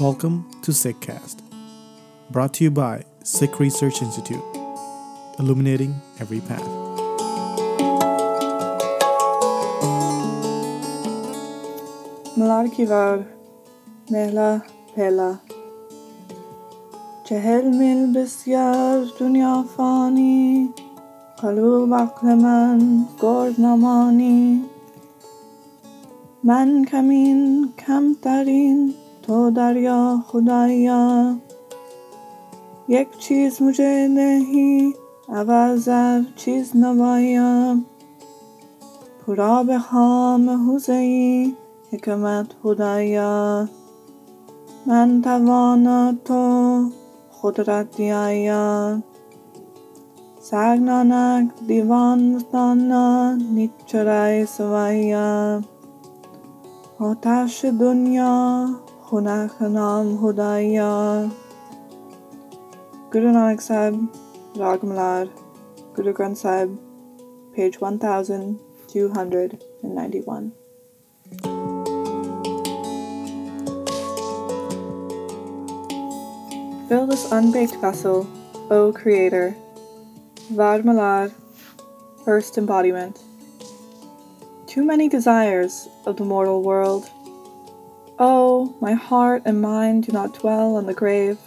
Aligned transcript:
Welcome 0.00 0.48
to 0.62 0.70
SikhCast, 0.70 1.42
brought 2.30 2.54
to 2.54 2.62
you 2.62 2.70
by 2.70 3.02
Sikh 3.24 3.58
Research 3.58 4.00
Institute, 4.00 4.44
illuminating 5.40 6.00
every 6.20 6.38
path. 6.38 6.62
Malarkivar 12.38 13.26
Mehla 14.08 14.62
Pela 14.94 15.40
چهل 17.24 17.64
میل 17.78 18.12
بسیار 18.12 19.06
دنیا 19.18 19.64
فانی 19.76 20.68
قلوب 21.38 21.94
عقل 21.94 22.34
من 22.34 23.04
گرد 23.22 23.60
نمانی 23.60 24.64
من 26.44 26.84
کمین 26.84 27.72
کمترین 27.86 28.94
تو 29.28 29.50
دریا 29.50 30.16
خدایا. 30.26 31.34
یک 32.88 33.08
چیز 33.18 33.62
مجھے 33.62 34.06
نہیں 34.08 34.90
عوض 35.28 35.88
هر 35.88 36.20
چیز 36.36 36.70
نمایم 36.76 37.80
پورا 39.20 39.62
به 39.62 39.78
خام 39.78 40.48
حوزهی 40.50 41.56
حکمت 41.92 42.46
خدایا. 42.62 43.64
من 44.86 45.22
توانا 45.22 46.12
تو 46.24 46.42
قدرت 47.42 47.96
دیایا. 47.96 48.98
سگنانک 50.40 51.50
دیوان 51.66 52.34
مستانا 52.34 53.34
نیت 53.34 53.86
چرای 53.86 54.46
سوایا 54.46 55.60
آتش 56.98 57.64
دنیا 57.64 58.68
Hona 59.08 59.48
Khanam 59.48 60.20
Hodaya. 60.20 61.32
Guru 63.10 63.32
Nanak 63.32 63.60
Sahib 63.62 63.94
Rag 64.54 64.80
Malad 64.80 65.30
Guru 65.94 66.12
Granth 66.12 66.36
Sahib 66.36 66.78
page 67.54 67.80
1291 67.80 70.52
Fill 76.88 77.06
this 77.06 77.32
unbaked 77.32 77.76
vessel, 77.76 78.28
O 78.70 78.92
Creator, 78.92 79.56
Vadmalad, 80.52 81.32
first 82.26 82.58
embodiment. 82.58 83.22
Too 84.66 84.84
many 84.84 85.08
desires 85.08 85.88
of 86.04 86.18
the 86.18 86.24
mortal 86.24 86.62
world. 86.62 87.08
Oh, 88.20 88.76
my 88.80 88.94
heart 88.94 89.42
and 89.44 89.62
mind 89.62 90.02
do 90.02 90.12
not 90.12 90.40
dwell 90.40 90.74
on 90.74 90.86
the 90.86 90.94
grave. 90.94 91.38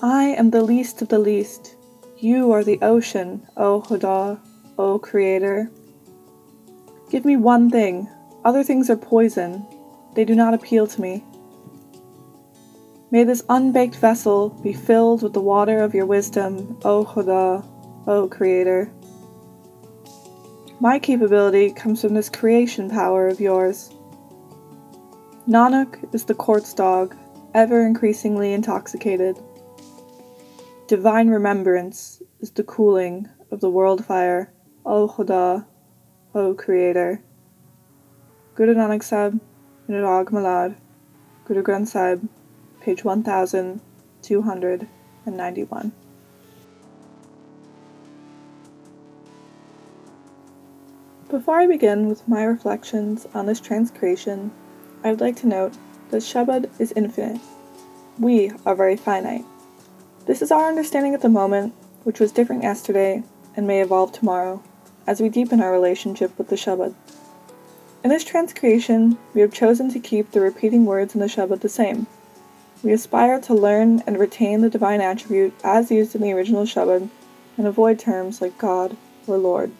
I 0.00 0.28
am 0.28 0.48
the 0.48 0.62
least 0.62 1.02
of 1.02 1.08
the 1.08 1.18
least. 1.18 1.76
You 2.16 2.50
are 2.52 2.64
the 2.64 2.78
ocean, 2.80 3.46
O 3.54 3.82
Huda, 3.82 4.40
O 4.78 4.98
Creator. 4.98 5.70
Give 7.10 7.26
me 7.26 7.36
one 7.36 7.68
thing. 7.68 8.08
Other 8.42 8.64
things 8.64 8.88
are 8.88 8.96
poison. 8.96 9.66
They 10.14 10.24
do 10.24 10.34
not 10.34 10.54
appeal 10.54 10.86
to 10.86 11.00
me. 11.02 11.22
May 13.10 13.24
this 13.24 13.44
unbaked 13.50 13.96
vessel 13.96 14.48
be 14.48 14.72
filled 14.72 15.22
with 15.22 15.34
the 15.34 15.42
water 15.42 15.82
of 15.82 15.94
your 15.94 16.06
wisdom, 16.06 16.78
O 16.84 17.04
Huda, 17.04 17.66
O 18.06 18.28
Creator. 18.28 18.90
My 20.80 20.98
capability 20.98 21.70
comes 21.70 22.00
from 22.00 22.14
this 22.14 22.30
creation 22.30 22.88
power 22.88 23.28
of 23.28 23.40
yours. 23.40 23.90
Nanak 25.46 26.14
is 26.14 26.24
the 26.24 26.32
court's 26.32 26.72
dog, 26.72 27.14
ever 27.52 27.86
increasingly 27.86 28.54
intoxicated. 28.54 29.38
Divine 30.88 31.28
remembrance 31.28 32.22
is 32.40 32.52
the 32.52 32.62
cooling 32.62 33.28
of 33.50 33.60
the 33.60 33.68
world 33.68 34.06
fire, 34.06 34.50
O 34.86 35.06
Khuda, 35.06 35.66
O 36.34 36.54
Creator. 36.54 37.20
Guru 38.54 38.72
Nanak 38.72 39.02
Sahib, 39.02 39.38
Nirag 39.86 40.30
Malad, 40.30 40.76
Guru 41.44 41.62
Granth 41.62 41.88
Sahib, 41.88 42.26
page 42.80 43.04
1291. 43.04 45.92
Before 51.28 51.60
I 51.60 51.66
begin 51.66 52.08
with 52.08 52.26
my 52.26 52.44
reflections 52.44 53.26
on 53.34 53.44
this 53.44 53.60
transcreation, 53.60 54.50
I 55.04 55.10
would 55.10 55.20
like 55.20 55.36
to 55.36 55.46
note 55.46 55.74
that 56.10 56.22
Shabad 56.22 56.70
is 56.80 56.94
infinite. 56.96 57.38
We 58.18 58.50
are 58.64 58.74
very 58.74 58.96
finite. 58.96 59.44
This 60.24 60.40
is 60.40 60.50
our 60.50 60.66
understanding 60.66 61.12
at 61.12 61.20
the 61.20 61.28
moment, 61.28 61.74
which 62.04 62.20
was 62.20 62.32
different 62.32 62.62
yesterday 62.62 63.22
and 63.54 63.66
may 63.66 63.82
evolve 63.82 64.12
tomorrow, 64.12 64.62
as 65.06 65.20
we 65.20 65.28
deepen 65.28 65.60
our 65.60 65.70
relationship 65.70 66.36
with 66.38 66.48
the 66.48 66.56
Shabad. 66.56 66.94
In 68.02 68.08
this 68.08 68.24
transcreation, 68.24 69.18
we 69.34 69.42
have 69.42 69.52
chosen 69.52 69.90
to 69.90 70.00
keep 70.00 70.30
the 70.30 70.40
repeating 70.40 70.86
words 70.86 71.14
in 71.14 71.20
the 71.20 71.26
Shabad 71.26 71.60
the 71.60 71.68
same. 71.68 72.06
We 72.82 72.92
aspire 72.92 73.38
to 73.42 73.52
learn 73.52 74.02
and 74.06 74.18
retain 74.18 74.62
the 74.62 74.70
divine 74.70 75.02
attribute 75.02 75.52
as 75.62 75.90
used 75.90 76.14
in 76.14 76.22
the 76.22 76.32
original 76.32 76.64
Shabad 76.64 77.10
and 77.58 77.66
avoid 77.66 77.98
terms 77.98 78.40
like 78.40 78.56
God 78.56 78.96
or 79.26 79.36
Lord. 79.36 79.70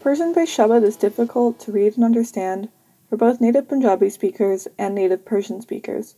Persian 0.00 0.32
based 0.32 0.56
Shabad 0.56 0.84
is 0.84 0.94
difficult 0.94 1.58
to 1.60 1.72
read 1.72 1.96
and 1.96 2.04
understand 2.04 2.68
for 3.12 3.18
both 3.18 3.42
native 3.42 3.68
Punjabi 3.68 4.08
speakers 4.08 4.66
and 4.78 4.94
native 4.94 5.22
Persian 5.22 5.60
speakers. 5.60 6.16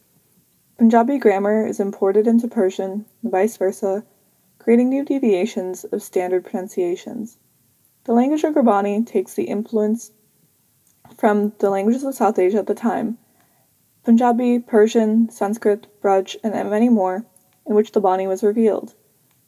Punjabi 0.79 1.19
grammar 1.19 1.67
is 1.67 1.81
imported 1.81 2.29
into 2.29 2.47
Persian 2.47 3.05
and 3.21 3.33
vice 3.33 3.57
versa, 3.57 4.05
creating 4.61 4.91
new 4.91 5.05
deviations 5.05 5.83
of 5.83 6.05
standard 6.05 6.45
pronunciations. 6.45 7.37
The 8.05 8.13
language 8.13 8.45
of 8.45 8.55
Gurbani 8.55 9.05
takes 9.05 9.35
the 9.35 9.43
influence 9.43 10.13
from 11.19 11.53
the 11.59 11.69
languages 11.69 12.05
of 12.05 12.15
South 12.15 12.39
Asia 12.39 12.59
at 12.59 12.69
the 12.69 12.77
time 12.77 13.19
Punjabi, 14.05 14.61
Persian, 14.61 15.29
Sanskrit, 15.31 15.89
Braj, 16.01 16.37
and 16.45 16.71
many 16.71 16.89
more, 16.89 17.27
in 17.67 17.75
which 17.75 17.91
the 17.91 18.01
Bani 18.01 18.29
was 18.29 18.45
revealed, 18.45 18.95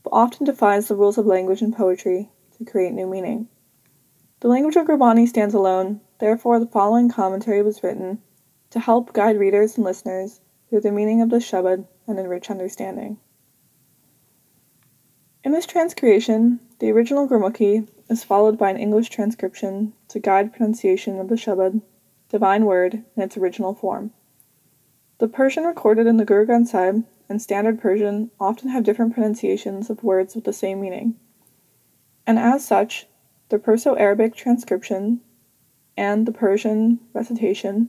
but 0.02 0.10
often 0.10 0.46
defies 0.46 0.88
the 0.88 0.96
rules 0.96 1.16
of 1.16 1.26
language 1.26 1.62
and 1.62 1.76
poetry 1.76 2.28
to 2.58 2.64
create 2.64 2.92
new 2.92 3.06
meaning. 3.06 3.46
The 4.40 4.48
language 4.48 4.76
of 4.76 4.86
Gurbani 4.86 5.26
stands 5.26 5.54
alone, 5.54 6.00
therefore, 6.18 6.58
the 6.58 6.66
following 6.66 7.08
commentary 7.08 7.62
was 7.62 7.82
written 7.82 8.20
to 8.68 8.80
help 8.80 9.14
guide 9.14 9.38
readers 9.38 9.76
and 9.76 9.84
listeners 9.84 10.40
through 10.68 10.80
the 10.80 10.92
meaning 10.92 11.22
of 11.22 11.30
the 11.30 11.38
Shabad 11.38 11.86
and 12.06 12.18
enrich 12.18 12.50
understanding. 12.50 13.18
In 15.42 15.52
this 15.52 15.66
transcreation, 15.66 16.58
the 16.80 16.90
original 16.90 17.26
Gurmukhi 17.26 17.88
is 18.10 18.24
followed 18.24 18.58
by 18.58 18.68
an 18.68 18.76
English 18.76 19.08
transcription 19.08 19.94
to 20.08 20.20
guide 20.20 20.52
pronunciation 20.52 21.18
of 21.18 21.28
the 21.28 21.36
Shabad, 21.36 21.80
divine 22.28 22.66
word, 22.66 23.04
in 23.16 23.22
its 23.22 23.38
original 23.38 23.74
form. 23.74 24.12
The 25.18 25.28
Persian 25.28 25.64
recorded 25.64 26.06
in 26.06 26.18
the 26.18 26.26
Guru 26.26 26.44
Granth 26.44 26.68
Sahib 26.68 27.04
and 27.28 27.40
Standard 27.40 27.80
Persian 27.80 28.30
often 28.38 28.68
have 28.68 28.84
different 28.84 29.14
pronunciations 29.14 29.88
of 29.88 30.04
words 30.04 30.34
with 30.34 30.44
the 30.44 30.52
same 30.52 30.80
meaning. 30.80 31.14
And 32.26 32.38
as 32.38 32.66
such, 32.66 33.06
the 33.48 33.58
Perso-Arabic 33.58 34.34
transcription 34.34 35.20
and 35.96 36.26
the 36.26 36.32
Persian 36.32 37.00
recitation 37.12 37.88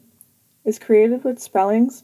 is 0.63 0.79
created 0.79 1.23
with 1.23 1.39
spellings 1.39 2.03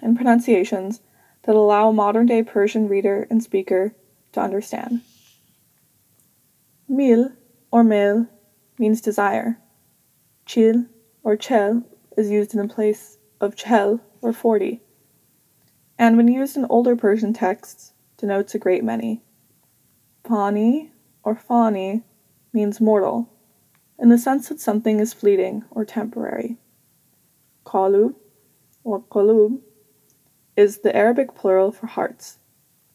and 0.00 0.16
pronunciations 0.16 1.00
that 1.42 1.54
allow 1.56 1.88
a 1.88 1.92
modern-day 1.92 2.42
Persian 2.42 2.88
reader 2.88 3.26
and 3.30 3.42
speaker 3.42 3.94
to 4.32 4.40
understand. 4.40 5.00
Mil 6.88 7.32
or 7.70 7.84
mil 7.84 8.26
means 8.78 9.00
desire. 9.00 9.58
Chil 10.46 10.86
or 11.22 11.36
chel 11.36 11.82
is 12.16 12.30
used 12.30 12.54
in 12.54 12.60
the 12.60 12.72
place 12.72 13.18
of 13.40 13.56
chel 13.56 14.00
or 14.22 14.32
40, 14.32 14.80
and 15.98 16.16
when 16.16 16.28
used 16.28 16.56
in 16.56 16.66
older 16.68 16.96
Persian 16.96 17.32
texts 17.32 17.92
denotes 18.16 18.54
a 18.54 18.58
great 18.58 18.84
many. 18.84 19.22
Fani 20.24 20.92
or 21.22 21.34
fani 21.34 22.02
means 22.52 22.80
mortal, 22.80 23.28
in 23.98 24.08
the 24.08 24.18
sense 24.18 24.48
that 24.48 24.60
something 24.60 25.00
is 25.00 25.12
fleeting 25.12 25.64
or 25.70 25.84
temporary. 25.84 26.56
Qalub 27.64 28.14
or 28.84 29.00
qulub 29.00 29.60
is 30.56 30.78
the 30.78 30.94
Arabic 30.94 31.34
plural 31.34 31.72
for 31.72 31.86
hearts, 31.86 32.38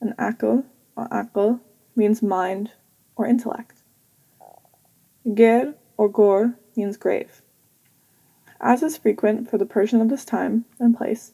and 0.01 0.15
akal 0.17 0.65
or 0.95 1.07
akal 1.09 1.59
means 1.95 2.21
mind 2.21 2.71
or 3.15 3.25
intellect. 3.25 3.83
Ger 5.31 5.75
or 5.97 6.09
gor 6.09 6.59
means 6.75 6.97
grave. 6.97 7.41
As 8.59 8.83
is 8.83 8.97
frequent 8.97 9.49
for 9.49 9.57
the 9.57 9.65
Persian 9.65 10.01
of 10.01 10.09
this 10.09 10.25
time 10.25 10.65
and 10.79 10.95
place, 10.95 11.33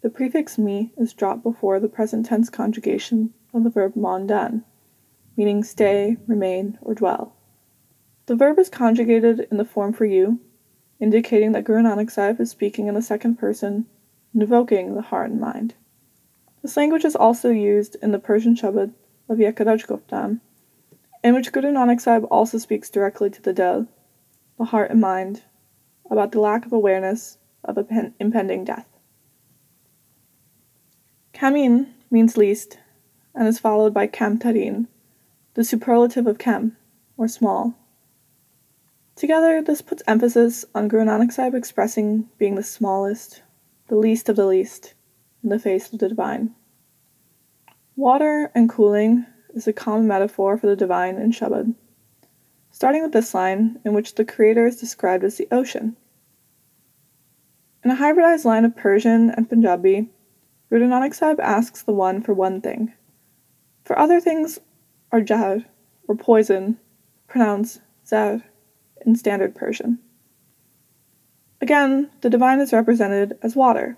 the 0.00 0.10
prefix 0.10 0.58
mi 0.58 0.92
is 0.96 1.12
dropped 1.12 1.42
before 1.42 1.80
the 1.80 1.88
present 1.88 2.26
tense 2.26 2.50
conjugation 2.50 3.34
of 3.52 3.64
the 3.64 3.70
verb 3.70 3.94
mondan, 3.94 4.64
meaning 5.36 5.64
stay, 5.64 6.16
remain, 6.26 6.78
or 6.80 6.94
dwell. 6.94 7.34
The 8.28 8.36
verb 8.36 8.58
is 8.58 8.68
conjugated 8.68 9.48
in 9.50 9.56
the 9.56 9.64
form 9.64 9.94
for 9.94 10.04
you, 10.04 10.38
indicating 11.00 11.52
that 11.52 11.64
Guru 11.64 11.80
Nanak 11.80 12.10
Sahib 12.10 12.38
is 12.42 12.50
speaking 12.50 12.86
in 12.86 12.94
the 12.94 13.00
second 13.00 13.36
person 13.36 13.86
invoking 14.34 14.94
the 14.94 15.00
heart 15.00 15.30
and 15.30 15.40
mind. 15.40 15.72
This 16.60 16.76
language 16.76 17.06
is 17.06 17.16
also 17.16 17.48
used 17.48 17.96
in 18.02 18.12
the 18.12 18.18
Persian 18.18 18.54
Shabad 18.54 18.92
of 19.30 19.40
Yak 19.40 19.56
Arj 19.56 19.86
Guftam, 19.86 20.40
in 21.24 21.32
which 21.32 21.52
Guru 21.52 21.72
Nanak 21.72 22.02
Sahib 22.02 22.26
also 22.30 22.58
speaks 22.58 22.90
directly 22.90 23.30
to 23.30 23.40
the 23.40 23.54
Dil, 23.54 23.88
the 24.58 24.64
heart 24.66 24.90
and 24.90 25.00
mind, 25.00 25.44
about 26.10 26.32
the 26.32 26.40
lack 26.40 26.66
of 26.66 26.72
awareness 26.74 27.38
of 27.64 27.78
impending 28.20 28.62
death. 28.62 28.88
Kamin 31.32 31.86
means 32.10 32.36
least 32.36 32.78
and 33.34 33.48
is 33.48 33.58
followed 33.58 33.94
by 33.94 34.06
kamtarin, 34.06 34.86
the 35.54 35.64
superlative 35.64 36.26
of 36.26 36.36
kam, 36.36 36.76
or 37.16 37.26
small. 37.26 37.74
Together, 39.18 39.60
this 39.60 39.82
puts 39.82 40.00
emphasis 40.06 40.64
on 40.76 40.86
Guru 40.86 41.04
Nanak 41.04 41.32
Sahib 41.32 41.52
expressing 41.52 42.28
being 42.38 42.54
the 42.54 42.62
smallest, 42.62 43.42
the 43.88 43.96
least 43.96 44.28
of 44.28 44.36
the 44.36 44.46
least, 44.46 44.94
in 45.42 45.48
the 45.48 45.58
face 45.58 45.92
of 45.92 45.98
the 45.98 46.08
divine. 46.08 46.54
Water 47.96 48.52
and 48.54 48.68
cooling 48.68 49.26
is 49.54 49.66
a 49.66 49.72
common 49.72 50.06
metaphor 50.06 50.56
for 50.56 50.68
the 50.68 50.76
divine 50.76 51.16
in 51.16 51.32
Shabad, 51.32 51.74
starting 52.70 53.02
with 53.02 53.10
this 53.10 53.34
line 53.34 53.80
in 53.84 53.92
which 53.92 54.14
the 54.14 54.24
Creator 54.24 54.68
is 54.68 54.78
described 54.78 55.24
as 55.24 55.36
the 55.36 55.48
ocean. 55.50 55.96
In 57.82 57.90
a 57.90 57.96
hybridized 57.96 58.44
line 58.44 58.64
of 58.64 58.76
Persian 58.76 59.30
and 59.30 59.48
Punjabi, 59.48 60.10
Guru 60.70 60.86
Nanak 60.86 61.12
Sahib 61.12 61.40
asks 61.40 61.82
the 61.82 61.92
one 61.92 62.22
for 62.22 62.34
one 62.34 62.60
thing. 62.60 62.92
For 63.84 63.98
other 63.98 64.20
things 64.20 64.60
are 65.10 65.20
jahar, 65.20 65.64
or 66.06 66.14
poison, 66.14 66.78
pronounced 67.26 67.80
zar 68.06 68.44
in 69.04 69.16
Standard 69.16 69.54
Persian. 69.54 69.98
Again, 71.60 72.10
the 72.20 72.30
divine 72.30 72.60
is 72.60 72.72
represented 72.72 73.36
as 73.42 73.56
water, 73.56 73.96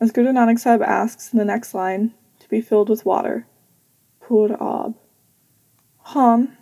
as 0.00 0.12
Guru 0.12 0.32
Nanak 0.32 0.58
Sahib 0.58 0.82
asks 0.82 1.32
in 1.32 1.38
the 1.38 1.44
next 1.44 1.74
line 1.74 2.14
to 2.40 2.48
be 2.48 2.60
filled 2.60 2.88
with 2.88 3.06
water, 3.06 3.46
pur 4.20 4.56
ab. 4.60 4.94
Ham, 6.06 6.56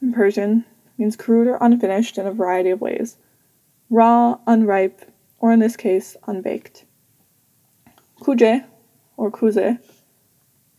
in 0.00 0.12
Persian, 0.12 0.64
means 0.98 1.16
crude 1.16 1.48
or 1.48 1.58
unfinished 1.60 2.18
in 2.18 2.26
a 2.26 2.32
variety 2.32 2.70
of 2.70 2.80
ways 2.80 3.16
raw, 3.90 4.38
unripe, 4.46 5.02
or 5.38 5.52
in 5.52 5.58
this 5.58 5.76
case, 5.76 6.16
unbaked. 6.26 6.84
Kuje, 8.20 8.64
or 9.16 9.30
kuze, 9.30 9.78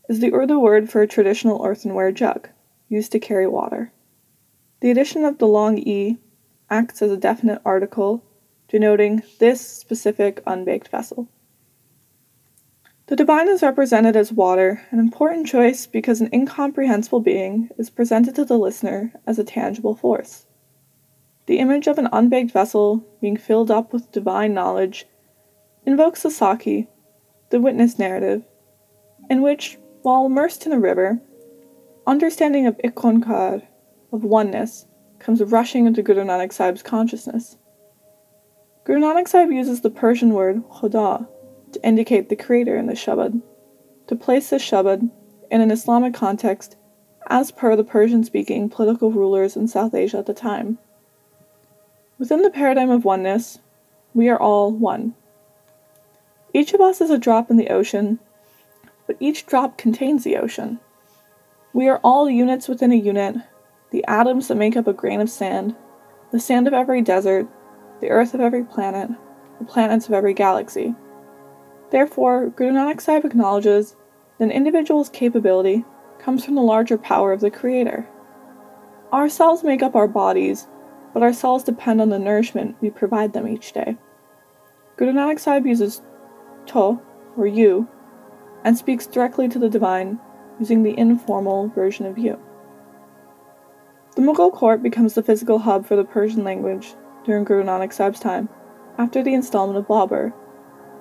is 0.10 0.20
the 0.20 0.34
Urdu 0.34 0.60
word 0.60 0.90
for 0.90 1.02
a 1.02 1.08
traditional 1.08 1.64
earthenware 1.64 2.12
jug 2.12 2.50
used 2.90 3.12
to 3.12 3.20
carry 3.20 3.48
water. 3.48 3.92
The 4.80 4.92
addition 4.92 5.26
of 5.26 5.38
the 5.38 5.48
long 5.48 5.78
e 5.78 6.18
acts 6.74 7.04
as 7.04 7.12
a 7.12 7.18
definite 7.18 7.62
article 7.64 8.26
denoting 8.68 9.22
this 9.40 9.62
specific 9.62 10.42
unbaked 10.48 10.88
vessel. 10.88 11.30
The 13.06 13.16
divine 13.16 13.48
is 13.48 13.62
represented 13.62 14.16
as 14.16 14.32
water, 14.32 14.82
an 14.90 14.98
important 14.98 15.46
choice 15.46 15.86
because 15.86 16.20
an 16.20 16.30
incomprehensible 16.34 17.20
being 17.20 17.70
is 17.78 17.92
presented 17.92 18.34
to 18.36 18.46
the 18.46 18.58
listener 18.58 19.14
as 19.28 19.38
a 19.38 19.44
tangible 19.44 19.96
force. 19.96 20.48
The 21.46 21.60
image 21.60 21.86
of 21.88 22.00
an 22.00 22.10
unbaked 22.12 22.52
vessel 22.52 23.06
being 23.22 23.38
filled 23.38 23.70
up 23.70 23.94
with 23.94 24.12
divine 24.12 24.54
knowledge 24.56 25.06
invokes 25.86 26.24
the 26.24 26.30
Sakhi, 26.30 26.88
the 27.52 27.62
witness 27.62 28.00
narrative, 28.00 28.44
in 29.30 29.44
which, 29.44 29.78
while 30.02 30.26
immersed 30.26 30.66
in 30.66 30.72
a 30.72 30.80
river, 30.80 31.22
understanding 32.08 32.66
of 32.66 32.78
ikonkar, 32.78 33.62
of 34.12 34.24
oneness, 34.24 34.88
comes 35.24 35.42
rushing 35.42 35.86
into 35.86 36.04
Guru 36.04 36.24
Nanak 36.24 36.54
Sahib's 36.54 36.84
consciousness. 36.84 37.58
Guru 38.84 39.00
Nanak 39.00 39.28
Sahib 39.28 39.52
uses 39.52 39.82
the 39.82 39.90
Persian 39.90 40.34
word 40.34 40.64
Khuda 40.70 41.28
to 41.72 41.88
indicate 41.88 42.30
the 42.30 42.36
creator 42.36 42.78
in 42.78 42.88
the 42.88 42.94
Shabad, 42.94 43.42
to 44.08 44.16
place 44.16 44.50
this 44.50 44.64
Shabad 44.64 45.10
in 45.50 45.62
an 45.62 45.72
Islamic 45.72 46.14
context 46.14 46.76
as 47.28 47.52
per 47.52 47.76
the 47.76 47.84
Persian 47.84 48.24
speaking 48.24 48.70
political 48.70 49.12
rulers 49.12 49.56
in 49.56 49.68
South 49.68 49.94
Asia 49.94 50.18
at 50.18 50.26
the 50.26 50.34
time. 50.34 50.78
Within 52.20 52.42
the 52.42 52.50
paradigm 52.50 52.90
of 52.90 53.06
oneness, 53.06 53.60
we 54.14 54.30
are 54.30 54.40
all 54.40 54.72
one. 54.72 55.16
Each 56.54 56.74
of 56.74 56.82
us 56.82 57.02
is 57.02 57.10
a 57.10 57.18
drop 57.18 57.50
in 57.50 57.58
the 57.58 57.70
ocean, 57.70 58.20
but 59.08 59.18
each 59.20 59.46
drop 59.46 59.78
contains 59.78 60.24
the 60.24 60.38
ocean. 60.38 60.80
We 61.74 61.88
are 61.88 62.00
all 62.04 62.30
units 62.30 62.68
within 62.68 62.92
a 62.92 62.96
unit, 62.96 63.38
the 63.94 64.04
atoms 64.06 64.48
that 64.48 64.56
make 64.56 64.76
up 64.76 64.88
a 64.88 64.94
grain 64.94 65.22
of 65.22 65.30
sand, 65.30 65.76
the 66.32 66.40
sand 66.40 66.68
of 66.68 66.74
every 66.74 67.04
desert, 67.04 67.48
the 68.02 68.10
earth 68.10 68.34
of 68.34 68.42
every 68.42 68.64
planet, 68.64 69.08
the 69.60 69.66
planets 69.66 70.08
of 70.08 70.14
every 70.14 70.34
galaxy. 70.34 70.96
Therefore, 71.92 72.50
Guru 72.50 72.72
Nanak 72.72 73.00
Sahib 73.00 73.24
acknowledges 73.24 73.96
that 74.40 74.46
an 74.46 74.52
individual's 74.52 75.10
capability 75.10 75.86
comes 76.18 76.44
from 76.44 76.56
the 76.56 76.62
larger 76.62 76.98
power 76.98 77.32
of 77.32 77.40
the 77.40 77.52
Creator. 77.52 78.10
Our 79.12 79.30
cells 79.30 79.64
make 79.64 79.84
up 79.84 79.96
our 79.96 80.08
bodies, 80.08 80.66
but 81.14 81.22
our 81.22 81.32
cells 81.32 81.64
depend 81.64 82.02
on 82.02 82.10
the 82.10 82.18
nourishment 82.18 82.76
we 82.82 82.90
provide 82.90 83.34
them 83.34 83.48
each 83.48 83.74
day. 83.74 83.96
Guru 84.98 85.12
Nanak 85.12 85.40
Sahib 85.40 85.68
uses 85.68 86.02
to, 86.66 87.00
or 87.38 87.46
you, 87.46 87.88
and 88.64 88.76
speaks 88.76 89.06
directly 89.06 89.48
to 89.50 89.60
the 89.60 89.70
divine 89.70 90.20
using 90.60 90.82
the 90.82 90.98
informal 90.98 91.68
version 91.68 92.08
of 92.08 92.18
you. 92.18 92.40
The 94.16 94.22
Mughal 94.22 94.54
court 94.54 94.84
becomes 94.84 95.16
the 95.16 95.24
physical 95.24 95.58
hub 95.58 95.88
for 95.88 95.96
the 95.96 96.04
Persian 96.04 96.44
language 96.44 96.94
during 97.26 97.46
Guru 97.46 97.64
Nanak 97.64 97.92
Sahib's 97.92 98.20
time, 98.20 98.48
after 99.00 99.24
the 99.24 99.34
installment 99.34 99.80
of 99.80 99.88
Babur, 99.88 100.34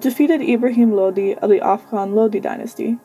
defeated 0.01 0.41
Ibrahim 0.41 0.93
Lodi 0.93 1.35
of 1.35 1.51
the 1.51 1.61
Afghan 1.61 2.15
Lodi 2.15 2.41
dynasty. 2.41 2.99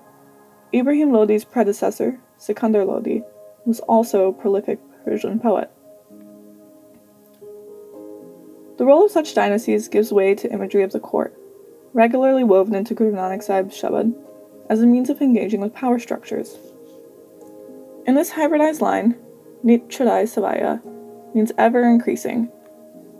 Ibrahim 0.74 1.12
Lodi's 1.12 1.44
predecessor, 1.44 2.20
Sikandar 2.38 2.86
Lodi, 2.86 3.22
was 3.66 3.82
also 3.82 4.30
a 4.30 4.34
prolific 4.34 4.80
Persian 5.04 5.42
poet. 5.42 5.70
The 8.78 8.86
role 8.86 9.06
of 9.06 9.12
such 9.12 9.36
dynasties 9.36 9.90
gives 9.90 10.14
way 10.14 10.36
to 10.36 10.52
imagery 10.52 10.84
of 10.84 10.94
the 10.94 11.02
court, 11.02 11.36
regularly 11.92 12.46
woven 12.46 12.76
into 12.76 12.94
Guru 12.94 13.12
Nanak 13.12 13.44
Sahib's 13.44 13.76
Shabad 13.76 14.14
as 14.70 14.82
a 14.82 14.88
means 14.88 15.10
of 15.10 15.22
engaging 15.22 15.60
with 15.60 15.74
power 15.74 16.00
structures. 16.00 16.58
In 18.06 18.16
this 18.16 18.32
hybridized 18.32 18.80
line, 18.80 19.18
Nit 19.68 19.90
Chadai 19.90 20.24
Savaya 20.24 20.82
means 21.36 21.52
ever 21.58 21.84
increasing, 21.84 22.50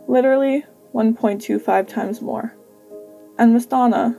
literally 0.06 0.64
1.25 0.94 1.86
times 1.86 2.22
more 2.22 2.54
and 3.38 3.54
Mastana 3.54 4.16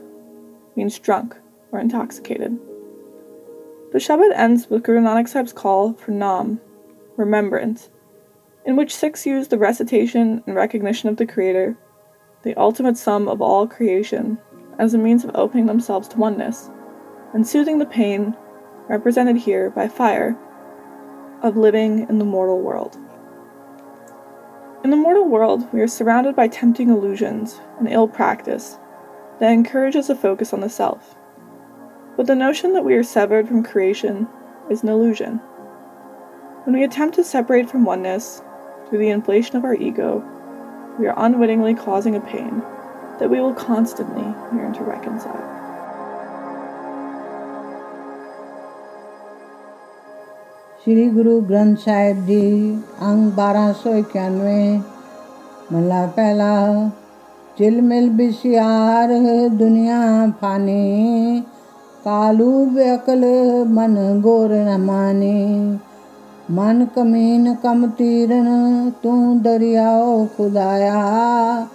means 0.76 0.96
drunk 1.00 1.36
or 1.72 1.80
intoxicated. 1.80 2.56
The 3.90 3.98
Shabad 3.98 4.30
ends 4.32 4.70
with 4.70 4.84
Guru 4.84 5.00
Nanak 5.00 5.28
Sahib's 5.28 5.52
call 5.52 5.94
for 5.94 6.12
Nam, 6.12 6.60
remembrance, 7.16 7.90
in 8.64 8.76
which 8.76 8.94
Sikhs 8.94 9.26
use 9.26 9.48
the 9.48 9.58
recitation 9.58 10.44
and 10.46 10.54
recognition 10.54 11.08
of 11.08 11.16
the 11.16 11.26
Creator, 11.26 11.76
the 12.44 12.54
ultimate 12.54 12.96
sum 12.96 13.26
of 13.26 13.42
all 13.42 13.66
creation, 13.66 14.38
as 14.78 14.94
a 14.94 14.98
means 14.98 15.24
of 15.24 15.32
opening 15.34 15.66
themselves 15.66 16.06
to 16.06 16.16
oneness, 16.16 16.70
and 17.34 17.44
soothing 17.44 17.80
the 17.80 17.86
pain, 17.86 18.36
represented 18.88 19.36
here 19.36 19.68
by 19.70 19.88
fire, 19.88 20.38
of 21.42 21.56
living 21.56 22.06
in 22.08 22.18
the 22.18 22.24
mortal 22.24 22.60
world. 22.60 22.96
In 24.82 24.90
the 24.90 24.96
mortal 24.96 25.28
world, 25.28 25.72
we 25.72 25.80
are 25.80 25.88
surrounded 25.88 26.34
by 26.34 26.48
tempting 26.48 26.88
illusions 26.88 27.60
and 27.78 27.88
ill 27.88 28.08
practice 28.08 28.78
that 29.38 29.52
encourages 29.52 30.08
a 30.08 30.14
focus 30.14 30.52
on 30.52 30.60
the 30.60 30.68
self. 30.68 31.16
But 32.16 32.26
the 32.26 32.34
notion 32.34 32.72
that 32.72 32.84
we 32.84 32.94
are 32.94 33.02
severed 33.02 33.48
from 33.48 33.62
creation 33.62 34.26
is 34.70 34.82
an 34.82 34.88
illusion. 34.88 35.36
When 36.64 36.74
we 36.76 36.84
attempt 36.84 37.14
to 37.16 37.24
separate 37.24 37.68
from 37.70 37.84
oneness 37.84 38.42
through 38.88 38.98
the 38.98 39.08
inflation 39.08 39.56
of 39.56 39.64
our 39.64 39.74
ego, 39.74 40.24
we 40.98 41.06
are 41.06 41.14
unwittingly 41.16 41.74
causing 41.74 42.16
a 42.16 42.20
pain 42.20 42.62
that 43.18 43.30
we 43.30 43.40
will 43.40 43.54
constantly 43.54 44.22
yearn 44.56 44.72
to 44.74 44.82
reconcile. 44.82 45.49
Shri 50.84 51.10
Guru 51.10 51.40
Granth 51.40 51.76
Sahib 51.76 52.16
जी, 52.16 52.74
अंग 53.02 53.32
बारह 53.32 53.72
सौ 53.72 53.94
इक्यानवे। 53.94 54.78
मल्ला 55.72 56.06
पहला 56.06 56.88
चिलमिल 57.58 58.10
बिसियार, 58.10 59.08
दुनिया 59.48 60.30
फाने। 60.30 61.42
कालू 62.00 62.66
बेकल 62.66 63.24
मन 63.68 64.22
गोर 64.24 64.52
न 64.52 64.80
माने। 64.80 65.72
मन 66.50 66.88
कमीन 66.96 67.54
कम 67.54 67.86
तीरन, 67.86 68.46
तू 69.02 69.40
दरियाओ 69.40 70.26
खुदाया। 70.26 71.68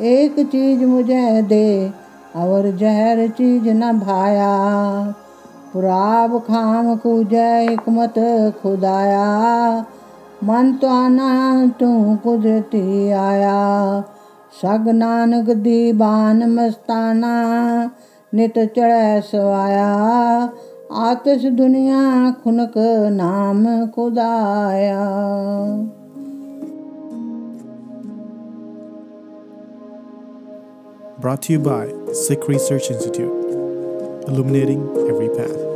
एक 0.00 0.46
चीज़ 0.46 0.84
मुझे 0.84 1.42
दे 1.42 1.92
और 2.36 2.76
जहर 2.76 3.28
चीज़ 3.28 3.68
न 3.68 3.92
भाया। 3.92 4.74
पुराब 5.72 6.38
खाम 6.38 6.96
कुजय 6.96 7.66
हिकमत 7.70 8.14
खुदाया। 8.62 9.26
मन 10.44 10.72
तो 10.82 10.88
आना 10.88 11.30
तू 11.80 11.88
कुदरती 12.24 13.10
आया। 13.20 13.58
सग 14.60 14.88
नानक 14.94 15.50
दीबान 15.64 16.42
मस्ताना 16.52 17.34
नित 18.32 18.58
चढ़ै 18.76 19.20
सवाया। 19.26 19.90
आतिश 21.02 21.44
दुनिया 21.58 22.00
खुनक 22.42 22.78
नाम 23.14 23.62
खुदाया। 23.96 25.04
Brought 31.20 31.42
to 31.42 31.52
you 31.52 31.60
by 31.60 31.84
Sikh 32.16 32.44
Research 32.48 32.90
Institute, 32.92 33.57
illuminating 34.28 34.80
every 35.08 35.28
path. 35.30 35.67